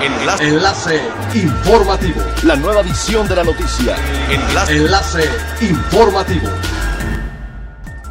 Enlace. 0.00 0.44
Enlace 0.44 1.00
informativo. 1.34 2.22
La 2.44 2.54
nueva 2.54 2.82
edición 2.82 3.26
de 3.26 3.34
la 3.34 3.42
noticia. 3.42 3.96
Enlace. 4.30 4.76
Enlace 4.76 5.24
informativo. 5.60 6.48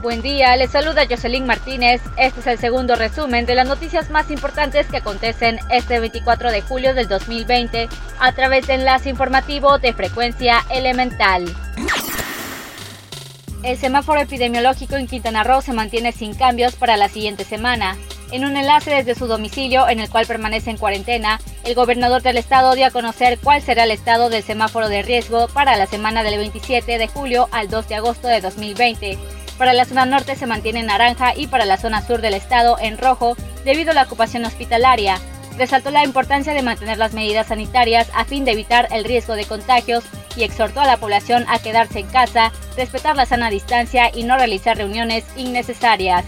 Buen 0.01 0.21
día, 0.21 0.57
les 0.57 0.69
saluda 0.69 1.05
Jocelyn 1.09 1.45
Martínez. 1.45 2.01
Este 2.17 2.41
es 2.41 2.47
el 2.47 2.57
segundo 2.57 2.95
resumen 2.95 3.45
de 3.45 3.55
las 3.55 3.67
noticias 3.67 4.09
más 4.09 4.29
importantes 4.31 4.87
que 4.87 4.97
acontecen 4.97 5.59
este 5.71 6.01
24 6.01 6.52
de 6.52 6.61
julio 6.61 6.93
del 6.93 7.07
2020 7.07 7.88
a 8.19 8.31
través 8.33 8.67
de 8.67 8.73
enlace 8.73 9.09
informativo 9.09 9.79
de 9.79 9.93
frecuencia 9.93 10.65
elemental. 10.69 11.45
El 13.63 13.77
semáforo 13.77 14.19
epidemiológico 14.19 14.97
en 14.97 15.07
Quintana 15.07 15.45
Roo 15.45 15.61
se 15.61 15.71
mantiene 15.71 16.11
sin 16.11 16.33
cambios 16.35 16.75
para 16.75 16.97
la 16.97 17.07
siguiente 17.07 17.45
semana. 17.45 17.95
En 18.32 18.44
un 18.44 18.57
enlace 18.57 18.91
desde 18.91 19.16
su 19.16 19.25
domicilio 19.25 19.88
en 19.88 20.00
el 20.00 20.09
cual 20.09 20.25
permanece 20.25 20.70
en 20.70 20.77
cuarentena, 20.77 21.39
el 21.64 21.76
gobernador 21.76 22.22
del 22.22 22.38
estado 22.38 22.76
dio 22.76 22.85
a 22.85 22.91
conocer 22.91 23.40
cuál 23.41 23.62
será 23.62 23.85
el 23.85 23.91
estado 23.91 24.30
del 24.30 24.44
semáforo 24.44 24.90
de 24.90 25.02
riesgo 25.02 25.48
para 25.48 25.77
la 25.77 25.85
semana 25.85 26.23
del 26.23 26.38
27 26.38 26.98
de 26.98 27.08
julio 27.08 27.48
al 27.52 27.70
2 27.70 27.88
de 27.88 27.95
agosto 27.95 28.27
de 28.27 28.41
2020. 28.41 29.18
Para 29.58 29.73
la 29.73 29.85
zona 29.85 30.05
norte 30.05 30.35
se 30.35 30.45
mantiene 30.45 30.82
en 30.82 30.88
naranja 30.88 31.34
y 31.35 31.48
para 31.48 31.66
la 31.66 31.77
zona 31.77 32.05
sur 32.05 32.20
del 32.20 32.34
estado 32.34 32.77
en 32.80 32.98
rojo 32.98 33.38
debido 33.63 33.91
a 33.91 33.94
la 33.94 34.04
ocupación 34.04 34.44
hospitalaria. 34.44 35.20
Resaltó 35.57 35.90
la 35.90 36.04
importancia 36.04 36.54
de 36.54 36.62
mantener 36.62 36.98
las 36.98 37.13
medidas 37.13 37.48
sanitarias 37.48 38.09
a 38.13 38.26
fin 38.26 38.44
de 38.44 38.52
evitar 38.52 38.90
el 38.91 39.05
riesgo 39.05 39.35
de 39.35 39.46
contagios 39.46 40.04
y 40.35 40.44
exhortó 40.44 40.82
a 40.82 40.85
la 40.85 40.98
población 40.98 41.46
a 41.48 41.59
quedarse 41.59 41.99
en 41.99 42.07
casa, 42.07 42.52
respetar 42.76 43.16
la 43.16 43.26
sana 43.26 43.49
distancia 43.49 44.12
y 44.13 44.23
no 44.23 44.35
realizar 44.35 44.77
reuniones 44.77 45.23
innecesarias. 45.38 46.26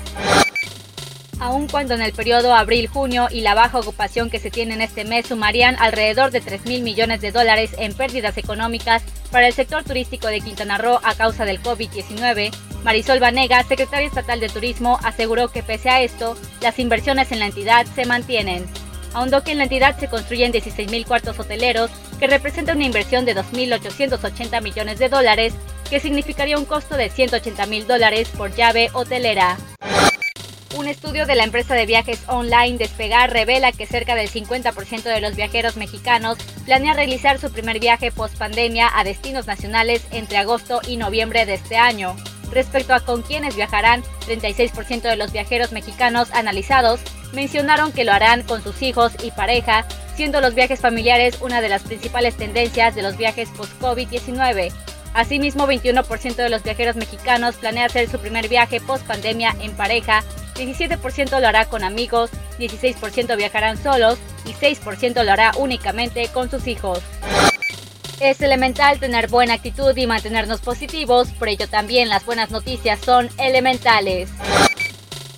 Aun 1.39 1.67
cuando 1.67 1.93
en 1.93 2.01
el 2.01 2.11
periodo 2.11 2.53
abril-junio 2.53 3.27
y 3.31 3.41
la 3.41 3.53
baja 3.53 3.79
ocupación 3.79 4.29
que 4.29 4.39
se 4.39 4.51
tiene 4.51 4.73
en 4.73 4.81
este 4.81 5.05
mes 5.05 5.27
sumarían 5.27 5.77
alrededor 5.79 6.31
de 6.31 6.41
3 6.41 6.65
mil 6.65 6.81
millones 6.81 7.21
de 7.21 7.31
dólares 7.31 7.71
en 7.77 7.93
pérdidas 7.93 8.37
económicas 8.37 9.03
para 9.31 9.47
el 9.47 9.53
sector 9.53 9.83
turístico 9.83 10.27
de 10.27 10.41
Quintana 10.41 10.77
Roo 10.77 10.99
a 11.03 11.15
causa 11.15 11.45
del 11.45 11.61
COVID-19, 11.63 12.51
Marisol 12.83 13.19
Vanega, 13.19 13.63
secretaria 13.63 14.07
estatal 14.07 14.39
de 14.39 14.49
Turismo, 14.49 14.99
aseguró 15.03 15.49
que 15.49 15.63
pese 15.63 15.89
a 15.89 16.01
esto, 16.01 16.37
las 16.61 16.79
inversiones 16.79 17.31
en 17.31 17.39
la 17.39 17.45
entidad 17.45 17.85
se 17.85 18.05
mantienen. 18.05 18.65
Ahondó 19.13 19.43
que 19.43 19.51
en 19.51 19.57
la 19.57 19.63
entidad 19.63 19.97
se 19.97 20.07
construyen 20.07 20.53
16.000 20.53 21.05
cuartos 21.05 21.39
hoteleros, 21.39 21.89
que 22.19 22.27
representa 22.27 22.73
una 22.73 22.85
inversión 22.85 23.25
de 23.25 23.35
2.880 23.35 24.61
millones 24.61 24.99
de 24.99 25.09
dólares, 25.09 25.53
que 25.89 25.99
significaría 25.99 26.57
un 26.57 26.65
costo 26.65 26.95
de 26.95 27.09
180.000 27.09 27.85
dólares 27.85 28.29
por 28.29 28.53
llave 28.55 28.89
hotelera. 28.93 29.57
Un 30.77 30.87
estudio 30.87 31.25
de 31.25 31.35
la 31.35 31.45
empresa 31.45 31.73
de 31.73 31.87
viajes 31.87 32.21
online 32.27 32.77
Despegar 32.77 33.31
revela 33.31 33.71
que 33.71 33.87
cerca 33.87 34.13
del 34.13 34.29
50% 34.29 35.01
de 35.03 35.19
los 35.19 35.35
viajeros 35.35 35.77
mexicanos 35.77 36.37
planea 36.65 36.93
realizar 36.93 37.39
su 37.39 37.51
primer 37.51 37.79
viaje 37.79 38.11
post 38.11 38.37
pandemia 38.37 38.87
a 38.93 39.03
destinos 39.03 39.47
nacionales 39.47 40.05
entre 40.11 40.37
agosto 40.37 40.79
y 40.87 40.97
noviembre 40.97 41.47
de 41.47 41.55
este 41.55 41.77
año. 41.77 42.15
Respecto 42.51 42.93
a 42.93 42.99
con 42.99 43.23
quiénes 43.23 43.55
viajarán, 43.55 44.03
36% 44.27 45.01
de 45.01 45.15
los 45.15 45.31
viajeros 45.31 45.71
mexicanos 45.71 46.29
analizados 46.33 46.99
mencionaron 47.33 47.91
que 47.91 48.03
lo 48.03 48.11
harán 48.11 48.43
con 48.43 48.63
sus 48.63 48.81
hijos 48.83 49.13
y 49.23 49.31
pareja, 49.31 49.85
siendo 50.15 50.39
los 50.39 50.53
viajes 50.53 50.79
familiares 50.79 51.39
una 51.41 51.61
de 51.61 51.69
las 51.69 51.81
principales 51.81 52.37
tendencias 52.37 52.93
de 52.93 53.01
los 53.01 53.17
viajes 53.17 53.49
post-COVID-19. 53.49 54.71
Asimismo, 55.13 55.67
21% 55.67 56.35
de 56.35 56.49
los 56.49 56.63
viajeros 56.63 56.95
mexicanos 56.95 57.55
planea 57.55 57.85
hacer 57.85 58.07
su 58.09 58.19
primer 58.19 58.47
viaje 58.47 58.79
post-pandemia 58.79 59.55
en 59.61 59.71
pareja, 59.71 60.23
17% 60.59 61.39
lo 61.39 61.47
hará 61.47 61.65
con 61.65 61.83
amigos, 61.83 62.29
16% 62.59 63.37
viajarán 63.37 63.81
solos 63.81 64.19
y 64.45 64.53
6% 64.53 65.23
lo 65.23 65.31
hará 65.31 65.51
únicamente 65.57 66.27
con 66.27 66.51
sus 66.51 66.67
hijos. 66.67 66.99
Es 68.19 68.41
elemental 68.41 68.99
tener 68.99 69.29
buena 69.29 69.53
actitud 69.53 69.95
y 69.95 70.05
mantenernos 70.05 70.59
positivos, 70.59 71.29
por 71.31 71.47
ello 71.47 71.69
también 71.69 72.09
las 72.09 72.25
buenas 72.25 72.51
noticias 72.51 72.99
son 72.99 73.29
elementales. 73.37 74.29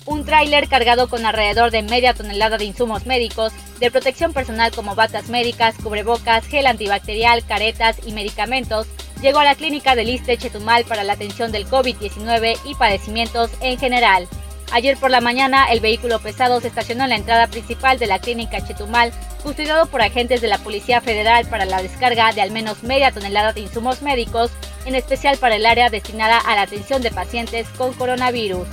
Un 0.04 0.24
tráiler 0.24 0.68
cargado 0.68 1.08
con 1.08 1.24
alrededor 1.24 1.70
de 1.70 1.82
media 1.82 2.12
tonelada 2.12 2.58
de 2.58 2.64
insumos 2.64 3.06
médicos, 3.06 3.52
de 3.78 3.90
protección 3.92 4.32
personal 4.32 4.72
como 4.72 4.96
batas 4.96 5.28
médicas, 5.28 5.76
cubrebocas, 5.80 6.44
gel 6.46 6.66
antibacterial, 6.66 7.46
caretas 7.46 7.98
y 8.04 8.10
medicamentos, 8.10 8.88
llegó 9.22 9.38
a 9.38 9.44
la 9.44 9.54
clínica 9.54 9.94
del 9.94 10.10
Iste 10.10 10.36
Chetumal 10.36 10.84
para 10.84 11.04
la 11.04 11.12
atención 11.12 11.52
del 11.52 11.68
COVID-19 11.68 12.58
y 12.64 12.74
padecimientos 12.74 13.52
en 13.60 13.78
general. 13.78 14.28
Ayer 14.70 14.96
por 14.96 15.10
la 15.10 15.20
mañana, 15.20 15.66
el 15.70 15.80
vehículo 15.80 16.18
pesado 16.18 16.60
se 16.60 16.68
estacionó 16.68 17.04
en 17.04 17.10
la 17.10 17.16
entrada 17.16 17.46
principal 17.46 17.98
de 17.98 18.06
la 18.06 18.18
clínica 18.18 18.64
Chetumal, 18.64 19.12
custodiado 19.42 19.86
por 19.86 20.00
agentes 20.00 20.40
de 20.40 20.48
la 20.48 20.58
Policía 20.58 21.00
Federal 21.00 21.46
para 21.46 21.64
la 21.64 21.82
descarga 21.82 22.32
de 22.32 22.40
al 22.40 22.52
menos 22.52 22.82
media 22.82 23.12
tonelada 23.12 23.52
de 23.52 23.60
insumos 23.60 24.02
médicos, 24.02 24.50
en 24.86 24.94
especial 24.94 25.36
para 25.38 25.56
el 25.56 25.66
área 25.66 25.90
destinada 25.90 26.38
a 26.38 26.54
la 26.54 26.62
atención 26.62 27.02
de 27.02 27.10
pacientes 27.10 27.68
con 27.76 27.92
coronavirus. 27.94 28.66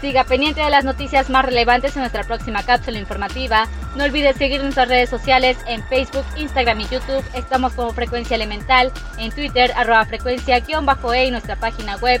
Siga 0.00 0.24
pendiente 0.24 0.60
de 0.60 0.70
las 0.70 0.84
noticias 0.84 1.30
más 1.30 1.44
relevantes 1.44 1.94
en 1.94 2.00
nuestra 2.00 2.24
próxima 2.24 2.64
cápsula 2.64 2.98
informativa. 2.98 3.68
No 3.94 4.02
olvides 4.02 4.36
seguir 4.36 4.60
nuestras 4.60 4.88
redes 4.88 5.08
sociales 5.08 5.56
en 5.68 5.86
Facebook, 5.86 6.24
Instagram 6.36 6.80
y 6.80 6.88
YouTube. 6.88 7.24
Estamos 7.34 7.72
como 7.74 7.92
Frecuencia 7.92 8.34
Elemental, 8.34 8.90
en 9.18 9.30
Twitter, 9.30 9.70
arroba 9.76 10.04
frecuencia-e 10.04 11.26
y 11.26 11.30
nuestra 11.30 11.54
página 11.54 11.96
web 11.98 12.20